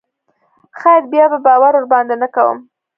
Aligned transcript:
خير 0.79 1.01
بيا 1.11 1.25
به 1.31 1.37
باور 1.45 1.73
ورباندې 1.77 2.15
نه 2.23 2.27
کوم. 2.35 2.57